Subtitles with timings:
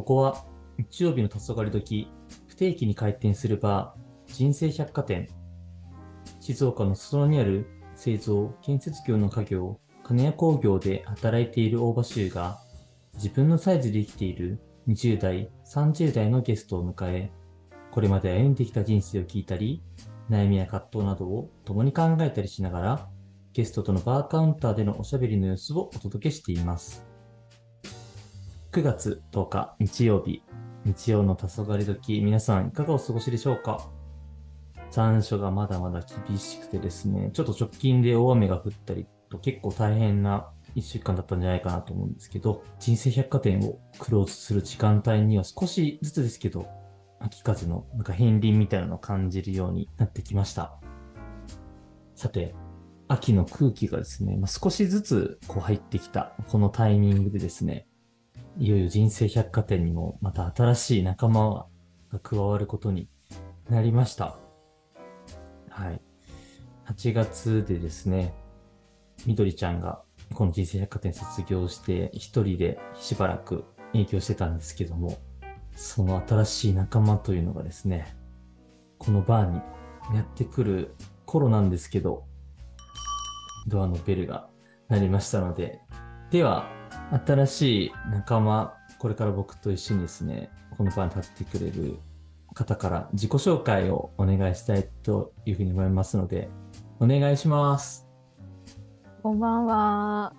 [0.00, 0.46] ここは
[0.78, 2.08] 日曜日の黄昏時、
[2.46, 5.28] 不定期に開店するバー、人生百貨店。
[6.40, 12.60] 静岡の裾野にある製造、建設業の家業、金谷工業で働いている大場修が、
[13.12, 14.58] 自分のサイズで生きている
[14.88, 17.30] 20代、30代のゲストを迎え、
[17.90, 19.82] これまで歩んできた人生を聞いたり、
[20.30, 23.08] 悩みや葛藤などを共に考えたりしながら、
[23.52, 27.09] ゲストとのバーカウンターでのおしゃべりの様子をお届けしています。
[28.72, 30.44] 9月10日日曜日、
[30.84, 33.90] 日曜の黄昏時、皆さんいかがお過ごしでしょうか？
[34.92, 46.68] 残暑がまだまだ厳しくてですね、ちょっと直近で大雨が降ったりと結構大変な1週間だったんじゃないかなと思うんですけど、人生百貨店をクローズする時間帯には少しずつですけど、
[47.18, 50.78] 秋風のなんか片鱗みたいなのを感じるようになってきました。
[52.14, 52.54] さて、
[53.08, 57.88] 秋の空気がですね、まあ、少しずつこう入ってきたこのタイミングでですね、
[58.60, 61.66] いよいよ人生百貨店にもまた新しい仲間
[62.12, 63.08] が加わることに
[63.70, 64.36] なりました。
[65.70, 66.02] はい。
[66.84, 68.34] 8月でですね、
[69.24, 70.02] みどりちゃんが
[70.34, 75.16] この人生百貨店卒業して一人でしばらく影響してたんですけども、
[75.74, 78.14] その新しい仲間というのがですね、
[78.98, 79.56] このバーに
[80.14, 82.24] やってくる頃なんですけど、
[83.68, 84.50] ドアのベルが
[84.90, 85.80] 鳴りましたので、
[86.30, 86.79] では、
[87.10, 91.98] 新しい仲間、これから僕と一緒にですね、この場に立ってくれる
[92.54, 96.48] 方から自己紹介をお願いしたいというふうに思いますので、
[97.00, 98.06] お願いします。
[99.24, 100.32] こんばんは。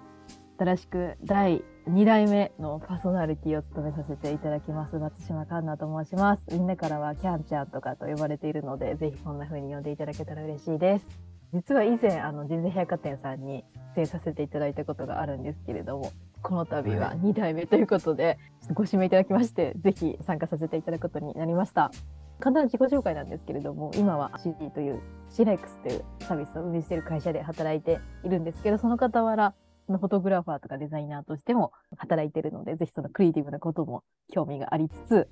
[0.57, 6.43] 新しく第2代目のパーソナリティを務めさせていただきます松島環奈と申します。
[6.51, 11.05] みんなからはキャンちゃんとかと呼ばれているので、ぜひこんな風に呼んでいただけたら嬉しいです。
[11.53, 18.37] 実は以前、あの、人生百貨店さんに出演させていただいたことがあるんですけれども、この度は2代目ということで、
[18.73, 21.91] ご指名いただきまして、ぜひ参加させていただくことになりました。
[22.39, 29.53] 簡単な自己紹介なんですけれども、今は CD というシレックスというサービスを運営している会社で働いているんですけど、その傍ら、
[29.91, 35.27] のフォトグラファーとかデザイナーとしても働いてるので、ぜひそのクリエイティブなことも興味がありつつ、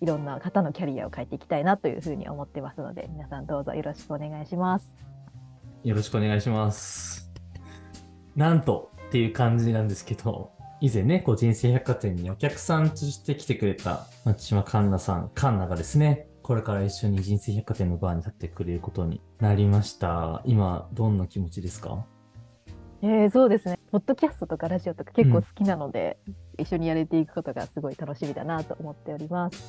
[0.00, 4.92] いろんな方のキャリアを変えていきたいなというふうに思ってますので、皆さんどうぞよろしくお願いします。
[5.84, 7.30] よろしくお願いします。
[8.36, 20.42] なんとっていう感じなんですけど、以前ね、こう人生百貨店にお客さんとして来てくれた松島環奈さん、環奈がですね、これから一緒に人生百貨店のバーに立ってくれることになりました。
[20.44, 22.06] 今、どんな気持ちですか？
[23.02, 23.80] えー、そうですね。
[23.90, 29.60] ポッドキャストとかラジオとか結構好きなので、うん、一緒にやれていくことがすごい楽しみだなと思っております。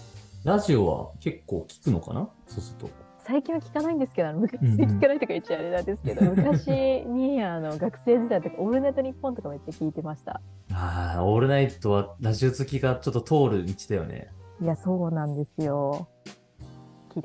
[0.44, 2.30] ラジオは結構聞くのかな？
[2.46, 3.11] そうすると。
[3.24, 6.70] 最近は聞かないんですけど、昔聞かないとか言っちゃあれなんですけど、うん、昔
[7.06, 10.42] にあの学生時代とか、オールナイトニッポンとかめっちゃ聞いてました。
[10.74, 14.30] ああ、オールナイトはラジオ好きがちょっと通る道だよね。
[14.62, 16.08] いや、そうなんですよ。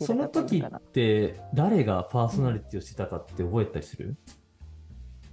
[0.01, 4.17] その時って誰がパーソナリティをしてたかって覚えたりする、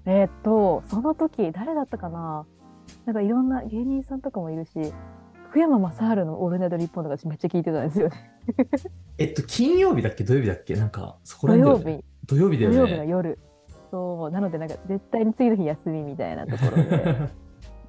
[0.06, 2.46] えー、っと、その時、誰だったかな？
[3.06, 4.72] なんかいろんな芸人さんとかもいるし、
[5.50, 8.33] 福山雅治のオールナイト日本とかめっちゃ聞いてたんですよね。
[9.18, 10.24] えっと、金曜日だっけ？
[10.24, 10.76] 土曜日だっけ？
[10.76, 12.78] なんか、そこら辺、ね、土曜日だよね。
[12.78, 13.40] 土曜日の夜。
[13.92, 17.18] そう、なのでなんか絶対に次の日休みみたいなところで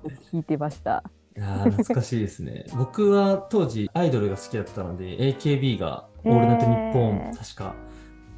[0.33, 1.03] 聞いてました。
[1.37, 2.65] いや懐かしいですね。
[2.77, 7.75] 僕は当時アイドルが好きだったので、AKB がオールナイトニッポン、確か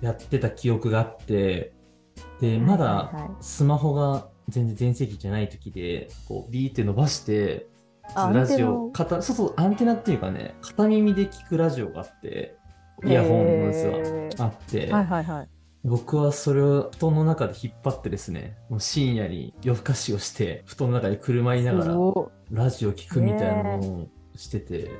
[0.00, 1.72] やってた記憶があって、
[2.40, 7.66] で、まだスマホが全然全盛期じゃない時で、こうビーって伸ばして、
[8.14, 12.56] ラジオ、そうそう、アンテナっていうかね、片耳で聞くラジオがあって、
[13.04, 15.48] イヤホンのやつがあって、はいはいはい、
[15.84, 21.94] 僕はそれを布団の中で引っ張ってですね、もう深夜に夜更かしをして、布団の中で車いながら
[22.50, 24.90] ラジオ聞くみたいなのをしてて、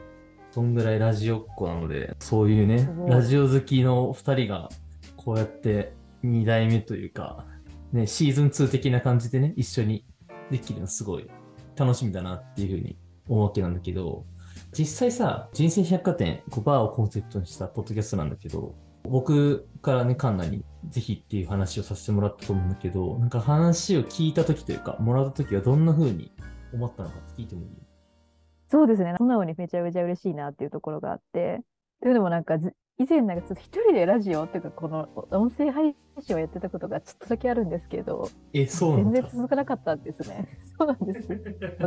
[0.51, 4.69] そんぐらいラジオっ子なので、そういうね、ラジオ好きの2人が
[5.17, 5.93] こうやって
[6.25, 7.45] 2代目というか、
[7.93, 10.05] ね、シーズン2的な感じでね、一緒に
[10.51, 11.29] できるのすごい
[11.77, 12.97] 楽しみだなっていうふうに
[13.29, 14.25] 思うわけなんだけど、
[14.73, 18.75] 実際さ、人生百貨店、こうバーをコンセプトにしたポッドキャストなんだけど、
[19.05, 26.33] 僕からね、カンナにぜひっていう話をさせてもらったと思うんだけど、なんか話を聞いた時というか、もらった時はどんな風に
[26.73, 27.69] 思ったのか聞いてもいい？
[28.69, 29.15] そうですね。
[29.19, 31.61] 素直にめちゃめちゃ嬉しいなっていうところがあって、
[32.03, 32.59] というのもなんか
[32.99, 40.49] 以前なんかちょっと一人でラジオっていうかこの音声配信をやってたことがちょっとだけあるんですけど、え、そう全然続かなかったんですね。
[40.79, 41.29] そうなんです。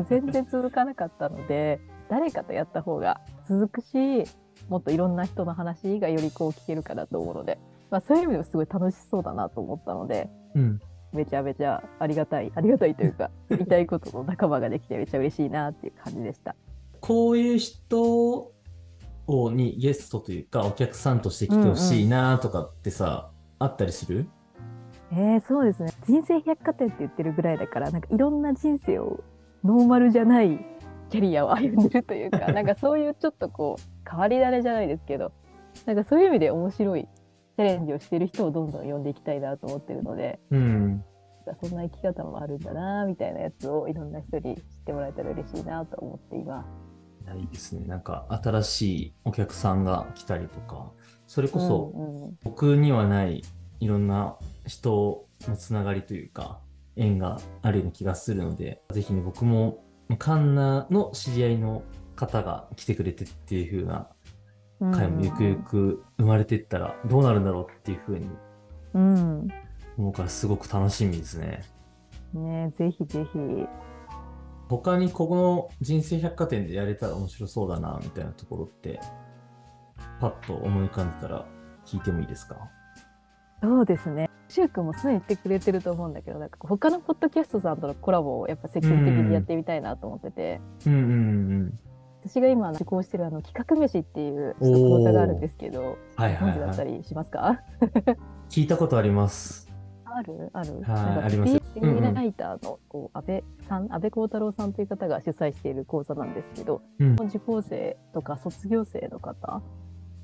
[0.08, 1.80] 全然続かなかったので、
[2.10, 4.24] 誰かとやった方が続くし、
[4.70, 7.58] もっといろんな人の話がよりこう聞けるかなと思うので、
[7.90, 10.80] まあそういう意味でもすごい楽しそうだなと思ったので、うん、
[11.12, 16.56] めちゃめちゃありがたい、ありがたいというか、 言いたいことの仲間ができてめっちゃ嬉しいなっていう感じでした。
[17.02, 18.52] こういう人
[19.30, 24.28] をにゲストというかお客さんとして来てほしいなとかってさ、あったりする？
[25.12, 25.92] えー、そうですね。
[26.08, 29.24] 人生百貨店って言ってるぐらいだから、なんかいろんな人生を
[29.64, 30.60] ノーマルじゃない
[31.10, 35.32] キャリアを歩んでるというか、 なんかそういうちょっとこう、変わり種じゃないですけど、
[35.86, 41.04] なんかそういう意味で面白いチャレンジをしてる人をどんどん呼んでいきたいなと思ってるので、うん。
[41.64, 46.89] そんな生き方もあるんだなみたいなやつをいろんな人に知ってもらえたら嬉しいなと思っています。
[47.30, 47.86] いやいいですね。
[47.86, 50.92] なんか新しいお客さんが来たりとか、
[51.28, 53.44] それこそ僕にはない
[53.80, 56.60] いろんな人のつながりというか、
[56.96, 59.84] 縁があるような気がするので、ぜひね、僕も
[60.18, 61.84] カンナの知り合いの
[62.16, 64.10] 方が来てくれてっていう風な
[64.82, 68.30] うん回もゆくゆく生まれていったらどうなるんだろうっていう風に
[68.94, 69.48] うん。
[69.98, 71.62] 思うからすごく楽しみですね。
[72.34, 73.40] ねぜひぜひ。
[74.70, 79.00] 他にここの人生百貨店でやれたら面白そうだなみたいなところって
[80.22, 81.46] パッと思い浮かんでたら
[81.86, 82.56] 聞いてもいいですか？
[83.62, 84.30] そうですね。
[84.48, 91.06] シュウ君もすでに言ってくれてると思うんだけど、なんか他のポッドキャストさんとのコラボをやっぱ積極的にやってみたいなと思ってて、うんうんう
[91.66, 91.80] ん。
[92.24, 96.94] 私が今受講してるあの企画飯っていう講座があるんですけど、はいはい本日だったはい。
[96.94, 97.60] りしますか？
[98.50, 99.69] 聞いたことあります。
[100.20, 100.50] ある？
[100.54, 107.14] ある、ありますよフリーライターのこう安倍さん、安倍幸太郎さんという方が主催している講座なんですけど、うん。
[107.14, 109.62] 受講生とか卒業生の方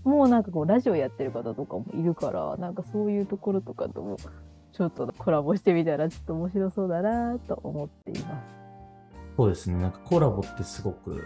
[0.03, 4.17] もうなんかこうラジオやってる方とかもいるからなんかそういうところとかとも
[4.73, 8.43] ちょっとコラボしてみたらちょっと面白そうだなと思っています。
[9.37, 9.81] そうですね。
[9.81, 11.23] なんかコラボってすごく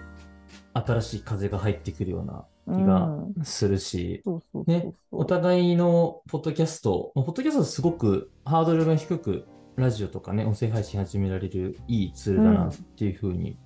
[0.73, 4.23] 新しい風が入ってくるような気がうんするし、
[4.65, 13.57] ねお互いのポッドキャスト、まあポッドキャストすごくハードルが低く、ラジオとかね、音声配信始められるいいツールだなっていうふうに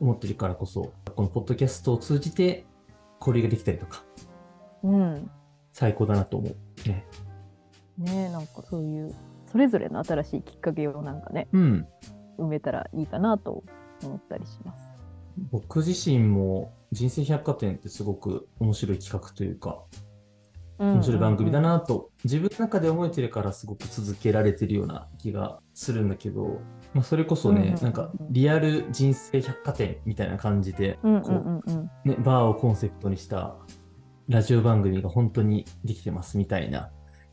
[0.00, 2.66] 思ってるからこそ、このポッドキャストを通じて
[3.20, 4.04] 交流ができたりとか、
[4.82, 5.30] うん
[5.72, 6.88] 最高だなと思う。
[6.88, 7.06] ね。
[7.98, 9.14] ねなんかそういう
[9.50, 11.86] それぞれの新しいきっかけをなんかねうん。
[12.38, 13.62] 埋めたらいいかなと
[14.02, 14.93] 思ったりします。
[15.50, 19.82] 僕自身も人生百貨店ってすごく面白い企画というか、
[20.78, 26.60] 面白い番組だなと、自分の中で思えてるからすごく続けられてるような気がするんだけど、
[26.92, 27.74] まあ、それこそうんうんうんう、ん。
[27.74, 31.22] ねなんかリアル人生百貨店みたいな感じで、うんうん。
[31.22, 31.62] こ
[32.04, 33.56] うね、バーをコンセプトにした
[34.28, 36.90] ラジオ番組が本当にできてますみたいな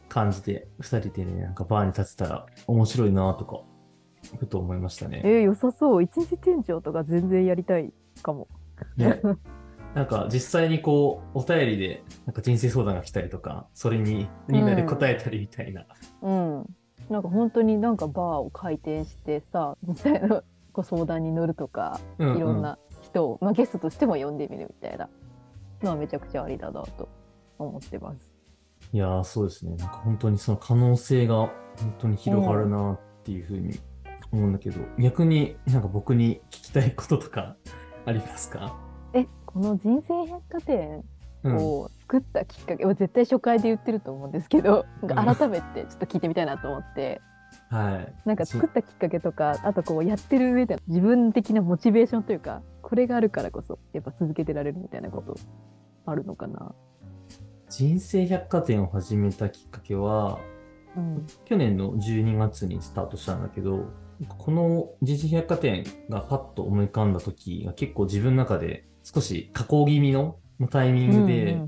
[0.08, 3.62] 感じで、二人でね、なんかバーに立てたら面白いなとか、
[4.40, 5.22] ふと思いましたね。
[5.24, 7.92] えー、良さそう一日店長とか全然やりたい
[8.22, 8.48] かも。
[8.98, 9.22] ね
[9.94, 15.86] なんか実際にこう、お便りでなんか人生相談が来たりとか、それにみんなで答えたりみたいな。
[16.22, 16.76] うん、
[17.10, 25.10] なんか本当になんかバーを開店してさ実際のご相談に乗るとか、うんうんいろんな人を、まあ、ゲストとしても呼んでみるみたいな
[25.82, 27.10] のはめちゃくちゃありだなと
[27.58, 28.32] 思ってます。
[28.94, 29.76] いやー、そうですね。
[29.76, 31.52] なんか本当にその可能性が本
[32.00, 33.80] 当に広がるなっていうふうに
[34.32, 37.56] 思うんだけど、逆になんか僕に聞きたいこととか
[38.06, 38.78] ありますか？
[39.14, 41.04] えこの人生百貨店
[41.44, 41.58] うん。
[41.58, 47.20] を作ったきっかけ、は絶対初回で言ってると思うんですけど改めてちょっと聞いてみたいなと思って。
[47.70, 48.14] はい。
[48.26, 55.36] なんか作ったきっかけとかあとこうやってる上での自分的なモチベーションというかこれがあるからこそやっぱ続けてられるみたいなこと
[56.06, 56.74] あるのかな？
[57.70, 60.40] 人生百貨店を始めたきっかけは、
[60.96, 63.86] うん去年の12月にスタートしたんだけど、
[64.28, 70.38] この人生百貨店がパッと思い浮かんだ時が結構自分の中で少し加工気味の
[70.70, 71.60] タイミングで、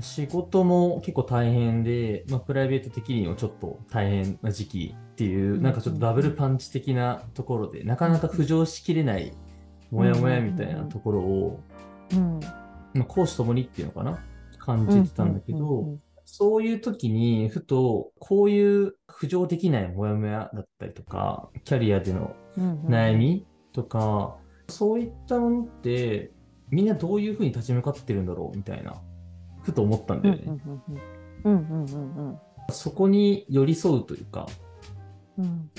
[0.00, 9.32] 仕事も結構大変で、まあ、プライベート的にもちょっと大変な時期っていう、うんなんかちょっとダブルパンチ的なところで、なかなか浮上しきれない
[9.90, 11.60] モヤモヤみたいなところを、
[12.12, 12.40] うん。
[12.94, 14.18] まあ、講師ともにっていうのかな
[14.58, 24.36] 感じてたんだけど、そういう時に、ふと、こういう浮上できないモヤモヤだったりとか、キャリアでのうんうん悩みとか、
[24.68, 26.32] そういったものって、
[26.70, 29.02] みんなどういうふうに立ち向かってるんだろうみたいな、
[29.62, 30.42] ふと思ったんだよね。
[30.46, 30.60] うん
[31.44, 32.38] うんうんうんうん
[32.70, 34.46] そこに寄り添うというか、
[35.38, 35.70] うん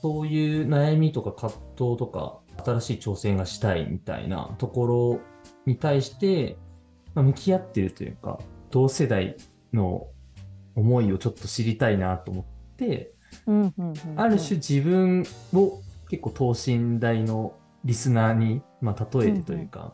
[0.00, 5.20] そういう悩みとか葛藤とか、新しい挑戦がしたいみたいなところ
[5.66, 6.56] に対して、
[7.14, 8.38] まあ向き合ってるというか、
[8.70, 9.36] 同世代
[9.72, 10.08] の
[10.74, 13.12] 思いをちょっと知りたいなと思って、
[13.46, 19.92] うんうんうんある種自分を結構等身大のリスナーに、まあ、例えてというか、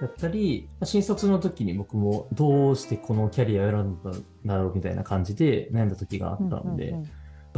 [0.00, 7.10] だったり、まあ新卒の時に僕もどうしてこのキャリアを選んだんだろうみたいな感じで悩んだ時があったので、うんうん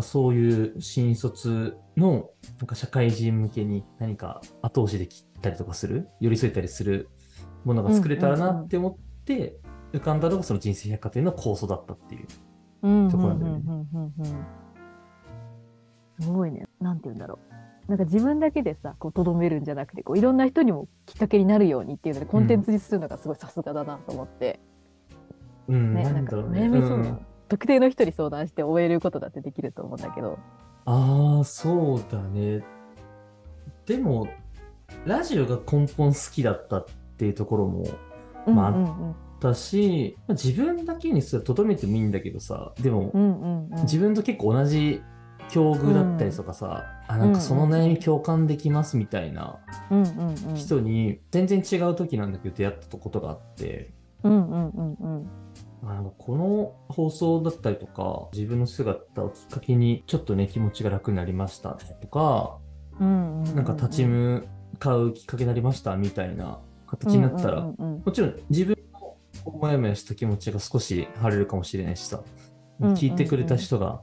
[0.02, 7.08] そういう新卒のなんか社会人向けに何か後押しできたりとかする、寄り添えたりする
[7.64, 9.58] ものが作れたらなって思って、
[9.92, 12.26] 浮かんだのがその人生百貨店の構想だったっていう。
[12.82, 14.12] うんところなん
[16.18, 16.66] すごいね。
[16.80, 17.38] なんて言うんだろ
[17.88, 17.90] う。
[17.90, 24.60] なんか自分だけでさ、こう、とどめるんじゃなくて、こう、いろんな人にもきっかけになるようにっていうので、コンテンツにするのがすごいさすがだなと思って。
[25.66, 26.36] うん、ね、ななんんか。
[26.36, 30.38] 悩みそうな、うん特定の人に相談して終えることだってできると思うんだけど。
[30.84, 32.62] ああ、そうだね。
[33.86, 34.28] でも、
[35.04, 36.84] ラジオが根本好きだったっ
[37.16, 37.84] ていうところも
[38.46, 38.70] まあ
[39.42, 43.82] うんうんだし、まあ自分だけにそれとどめてもいいんだけどさ、でも、うんうんうん。
[43.82, 45.02] 自分と結構同じ
[45.50, 49.58] 境遇だったりとかさ、あ、なんかその悩み共感できますみたいな
[49.90, 53.92] うんうんうん人に全然違う時なんだけど出会ったことがあって、
[54.22, 55.30] うんうんうんうん。
[55.82, 62.58] あのこの放送だったりとか、自分の姿をきっかけにちょっとね、気持ちが楽になりましたとか、
[63.00, 64.46] うんうんなんか立ち向
[64.78, 68.02] かうきっかけになりましたみたいな形になったら、うんうんうん。
[68.04, 68.76] もちろん自分
[69.46, 72.22] のもやもやした気持ちが少し晴れるかもしれないしさ、
[72.80, 74.02] 聞いてくれた人が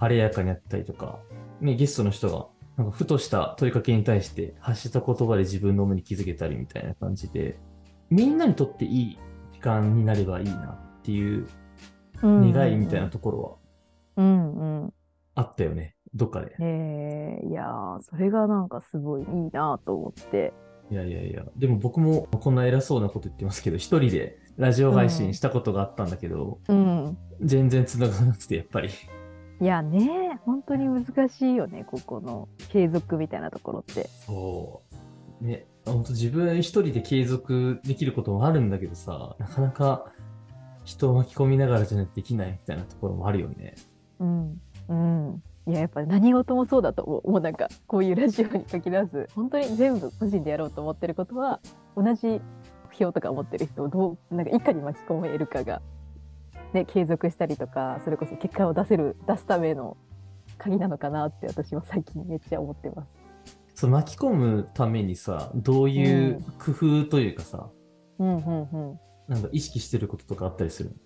[0.00, 1.18] 晴れやかになったりとか、
[1.60, 7.58] ね、ゲストの人がなんかふとした問いかけに対して発した言葉で自分の思いに気づけたりみたいな感じで、
[8.10, 9.18] みんなにとっていい
[9.52, 11.46] 時間になればいいなっていう
[12.22, 13.60] うん願いみたいなところ
[14.16, 14.94] はうんうん。
[15.34, 16.56] あったよね、どっかで。
[16.60, 17.40] え。
[17.44, 20.52] ー、いやーそれがなんかすごいいいなと思って
[20.90, 28.90] いやいやいや、でも僕もこんな偉そうなこと言ってますけど、一人でラジオ配信したことがあったんだけど、うん全然繋がらなくて、やっぱり。
[29.60, 34.82] いやね本当に難しいよねここの継続みたいなところってそ
[35.42, 35.44] う。
[35.44, 40.12] ね、本当自分一人で継続できることもあるんだけどさ、なかなか
[40.84, 43.74] 人を巻き込みながらじゃないとできないみたいなところもあるよね。
[44.20, 47.30] うんうんいややっぱ何事もそうだと思う。
[47.30, 51.60] もうなんかこういうラジオに限らず本当に全部個人でやろうと思ってることは
[51.94, 52.40] 同じ目
[52.94, 55.82] 標とか思ってる人をどうなんかいかに巻き込めるかが、
[56.72, 59.96] ね、継続したりとかそれこそ結果を出せる出すための
[60.56, 63.08] 鍵なのかなって私は最近めっちゃ思ってます。
[63.74, 67.68] その巻き込むためにさ、どういう工夫というかさ、
[68.18, 68.36] うん。
[68.38, 70.96] うんうんなんか意識してることとかあったりする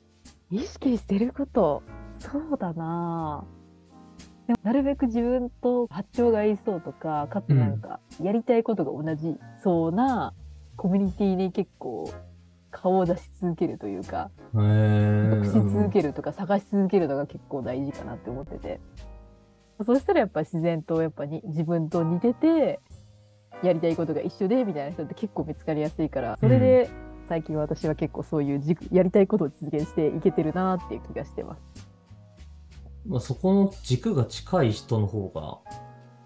[0.48, 1.82] 意識してること？
[2.20, 3.61] そうだなぁ
[4.46, 10.34] でもなるべく自分と波長が合いそうとかかつなんかやりたいことが同じそうな
[10.76, 12.12] コミュニティに結構
[12.70, 15.44] 顔を出し続けるというかへー。
[15.44, 18.80] し続けるとか探し続けるのが結構大事かなって思ってて。
[19.84, 22.80] そしたらやっぱ自然とやっぱに自分と似てて
[23.62, 26.90] やりたいことが一緒でみたいな人って結構見つかりやすいからそれで
[27.28, 31.91] 最近私は結構そういう軸やりたいことを実現していけてるなっていう気がしてます。
[33.06, 35.58] まあ、そこの軸が近い人の方が、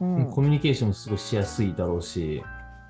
[0.00, 2.42] うんコミュニケーションもすごいしやすいだろうし、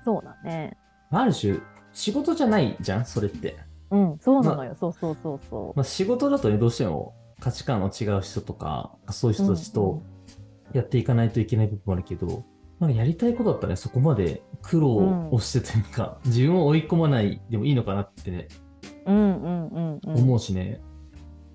[0.03, 0.77] そうだね。
[1.09, 1.59] ある種、
[1.93, 3.57] 仕事じゃないじゃん、それって。
[3.91, 4.75] うん、そうなのよ。
[4.77, 9.43] そうそうそうそまあ、仕事だとね、どうしても価値観の違う人とか、そういうう。
[9.43, 10.01] 人たちと
[10.73, 12.43] やっていかないといけない部分もあるけど、
[12.79, 18.47] なんかやりたいことだったらね、そこまで苦労をしてというか、自分を追い込まないでもいいのかなってね、
[19.05, 20.15] うんうんうんうん。
[20.19, 20.81] 思うしね。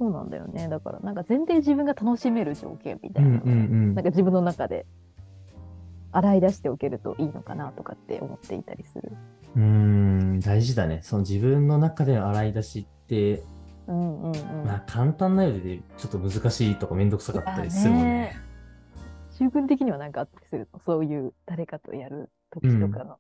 [0.02, 0.68] そうなんだよね。
[0.68, 4.84] だからなんか全然自分が楽しめる条件みたうんいなうんうんなんか自分の中で
[6.10, 9.12] 洗い出しておけるといいのかなとかって思っていたりする。
[9.54, 11.02] うーん、大事だね。
[11.04, 13.44] その自分の中での洗い出しって、
[13.86, 14.66] うんうんうん。
[14.66, 18.36] まあ簡単なようでちょっと難しいとかめんどくさかったりするもんね。
[19.30, 20.80] 習慣的にはなんかあったりするの？
[20.80, 23.18] そういう誰かとやる時とかの。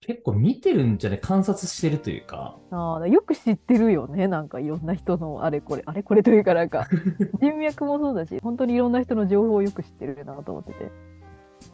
[0.00, 4.28] 結構見てるんじゃね観察してるというか、ああ、よく知ってるよね。
[4.28, 6.88] なんかいろんな人のあれこれ、あれこれというかなんか、
[7.40, 10.90] 人脈もそうだし、本当にいろんな人の情報をよく知ってるなと思ってて。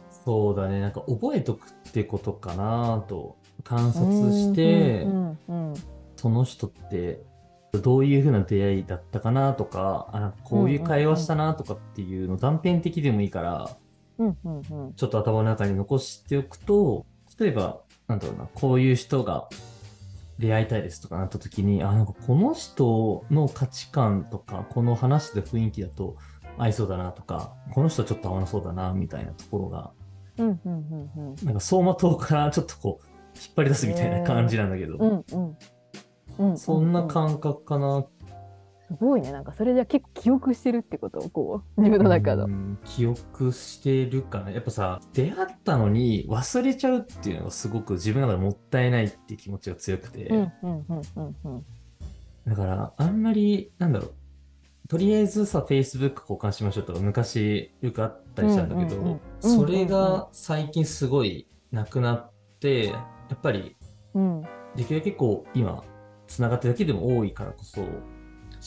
[0.09, 5.73] そうだね、なんか覚えとくってことかなと観察して、うんうん
[6.17, 7.21] その人って
[7.73, 13.77] どういう風な出会いだったかなとか、あなんかこういう会話したなとかっていうの断片的でもいいから、
[14.17, 14.93] うんうんうん。
[14.93, 17.05] ちょっと頭の中に残しておくと、
[17.39, 19.49] 例えば、なんだろうな、こういう人が
[20.39, 26.15] 出会いたいですとかなった時に、あ、なんかこの人の価値観とか、この話してる雰囲気だと
[26.57, 29.91] 合いそうだなとか、この人ちょっと合わなそうだな、みたいなところが、
[30.37, 31.45] うんうんうんうん。
[31.45, 35.57] なんか走馬灯からちょっとこう、引っ張り出すみたいな感じなんだけど、うんうん。
[36.39, 38.05] うんそんなう感覚かな。
[38.87, 39.31] すごいね。
[39.31, 41.19] なんかそれじゃ結構記憶してるってこと？
[41.29, 42.45] こう、 自分の中の。
[42.45, 42.47] う。
[42.47, 44.51] ん記憶してるかな。
[44.51, 50.29] やっぱさ、出会ったのに忘れちゃうっていうのがすごく自分の中でもったいないって気持ちが強くて、
[52.45, 54.13] だからあんまり、なんだろう、
[54.87, 63.75] とりあえずさ、Facebook 交換しましょうとか昔よくあったりしたんだけど、それが最近すごいなくなって、やっぱり
[64.13, 64.43] うん。
[64.75, 65.83] できるだけこう今
[66.27, 67.81] つながってるだけでも多いからこそ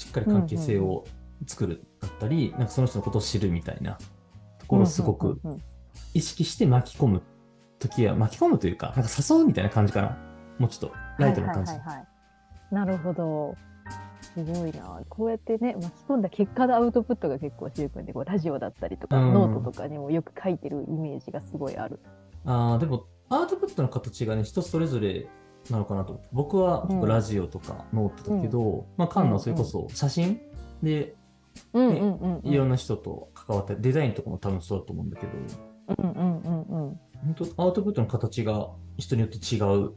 [0.00, 1.04] しっかり関係性を
[1.46, 3.98] 作るだったり、なんかその人のことを知るみたいな
[4.58, 5.62] ところをすごくうんうん
[6.14, 7.22] 意識して巻き込む
[7.78, 10.18] 時は巻き込むというかなんか誘うみたいな感じかな
[10.58, 12.06] もうちょっとライトな感じ、はいはいはいはい
[12.70, 13.56] なるほど。
[14.22, 15.00] すごいな。
[15.08, 21.98] こうやってね、巻き込んだ結果のアウトプットが結構、しゅうくんで、こうラジオだったりとか、うんノートとかにもよく書いてるイメージがすごいある。
[22.44, 25.28] あーでもアウトプットの形がね人それぞれ
[25.72, 30.40] なのかなと僕はラジオとかノートだけど、まあカンナはそれこそ写真？
[30.82, 31.14] で
[31.72, 32.48] うんうんうん、うん。
[32.48, 35.32] いろんな人と関わってデザインとかも多分そうだと思うんだけど
[36.02, 37.00] うんうんうんうん。
[37.24, 39.92] 本当アウトプットの形が人によって違う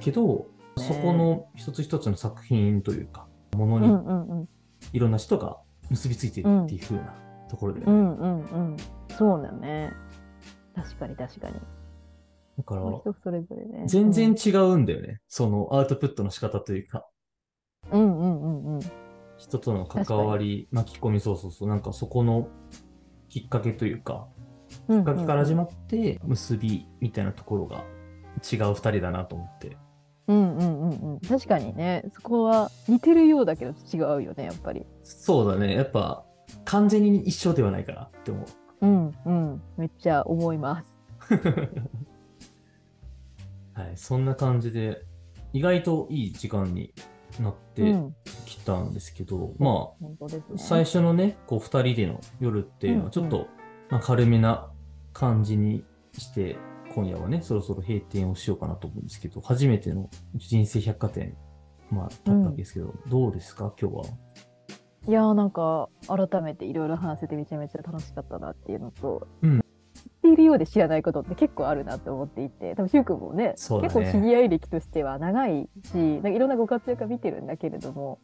[0.00, 3.26] けど、そこの一つ一つの作品というか
[3.56, 4.48] ものにうんうんうん。
[4.92, 5.58] いろんな人が
[5.90, 7.14] 結びついてるっていう風な
[7.48, 8.76] ところで、うんうんうん。
[9.16, 9.92] そうだよね。
[10.74, 11.54] 確かに確かに。
[12.56, 13.84] だから人それぞれね。
[13.86, 17.08] 全然違うんだよね、そのアウトプットの仕方というか
[17.90, 18.80] うんうんうんうん。
[19.36, 22.48] 人との関わり巻き込みそうそうそうなんかそこの
[23.28, 24.28] きっかけというか
[24.88, 25.00] うん。
[25.00, 27.84] きっかけから始まって結びみたいなところが
[28.50, 29.76] 違う二人だなと思って
[30.26, 31.20] うんうんうんうん。
[31.20, 34.86] 確かにね、そこは似てるようだけど違うよね、やっぱり。
[35.02, 36.24] そうだねやっぱ
[36.64, 38.46] 完全に一緒ではないかなって思う
[38.82, 39.62] うんうん。
[39.76, 40.98] めっちゃ思います。
[43.74, 45.04] はい、そんな感じで、
[45.52, 46.94] 意外といい時間に
[47.40, 48.14] なっうてん。
[48.46, 50.58] きたんですけど、ま本当ですあ、ね。
[50.58, 53.46] 最初のね、こう、二人での夜っていうのは、ちょっと、うん
[53.90, 54.70] まあ、軽めな
[55.12, 56.56] 感じにして、
[56.94, 61.36] 今夜はね、そろそろ閉店をしようかなと思うんですけど、初めての人生百貨店、
[61.90, 64.04] まあ、立ったわけですけど、どうですか、今日は。
[65.06, 69.63] いやーなんか改めていろいろ話せてめちゃめちゃ楽しかったなっていうのと、うん
[70.34, 78.18] いるようで知らないことって結構あるなって思っていて多分しゅうくんもねね結構知り合い歴としては長いしなんかいろんなご活躍が見てるんだけれども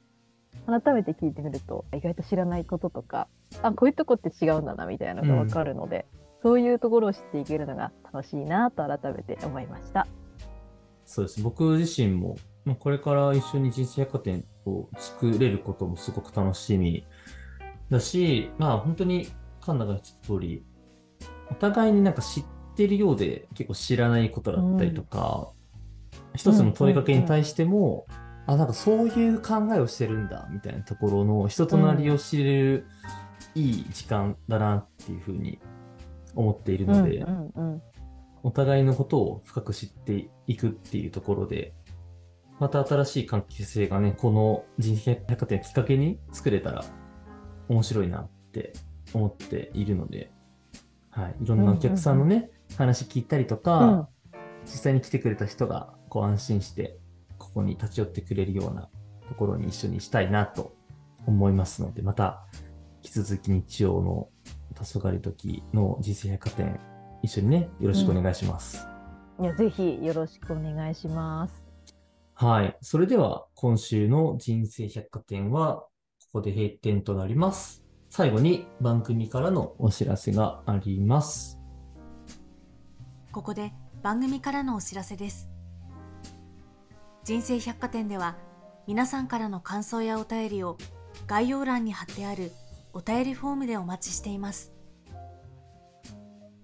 [0.66, 3.28] 改めて聞いてみると意外と知らないこととか
[3.62, 6.06] あこういうとこって違うんだなみたいなのが分かるので、
[6.42, 10.06] そういうところを知っていけるのが楽しいなと改めて思いました。
[11.04, 11.42] そうです。
[11.42, 17.04] 僕自身も、まあ、これから一緒に人生百貨店を作れることもすごく楽しみ
[17.90, 19.28] だし、まあ本当に
[19.60, 20.64] カンナが言った通り、
[21.50, 22.44] お互いになんか知っ
[22.76, 25.50] てるようで結構知らないことだったりとか、
[26.34, 28.06] 一つの問いかけに対しても、
[28.46, 32.86] あ、なんかそういう考えをしてるんだみたいなところの人となりを知れる
[33.54, 35.58] いい時間だなっていうふうに
[36.34, 37.82] 思っているので、うんうんうん。
[38.42, 41.74] お互いのことを深く知っていくっていうところで、
[42.58, 46.84] また新しい関係性がね、この人生百貨店をきっかけに作れたら
[47.68, 48.72] 面白いなって
[49.12, 50.30] 思っているので、
[51.20, 51.36] はい。
[51.42, 54.08] いろんなお客さんのね、話聞いたりとか、うん
[54.64, 56.98] 実際に来てくれた人がこう安心して、
[57.38, 58.88] ここに立ち寄ってくれるような
[59.28, 60.76] ところに一緒にしたいなと
[61.26, 62.44] 思いますので、また
[63.02, 64.28] 引き続き日曜の
[64.74, 66.78] 黄昏時の人生百貨店、
[67.22, 68.86] 一緒にね、よろしくお願いします。
[69.40, 71.64] いやぜひよろしくお願いします。
[72.34, 72.76] はい。
[72.80, 75.88] それでは、今週の人生百貨店は、こ
[76.34, 77.82] こで閉店となります。
[78.10, 81.60] 最後に番組からのお知らせがあります。
[83.30, 85.48] ここで番組からのお知らせです。
[87.22, 88.36] 人生百貨店では
[88.88, 90.76] 皆さんからの感想やお便りを
[91.28, 92.50] 概要欄に貼ってある
[92.92, 94.72] お便りフォームでお待ちしています。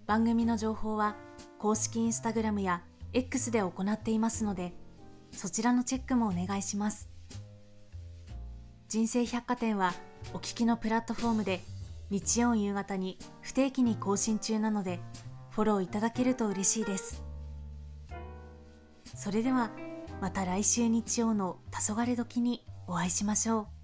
[0.04, 1.14] 番組の情報は
[1.60, 2.82] 公式インスタグラムや
[3.12, 4.72] X で行っていますので、
[5.30, 7.08] そちらのチェックもお願いします。
[8.88, 9.94] 人生百貨店は
[10.34, 11.60] お聞きのプラットフォームで
[12.10, 15.00] 日曜夕方に不定期に更新中なので、
[15.50, 17.22] フォローいただけると嬉しいです。
[19.14, 19.70] それでは
[20.20, 23.75] また来週日曜の黄昏時にお会いしましょう。